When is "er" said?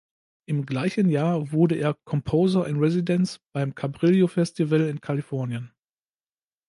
1.75-1.93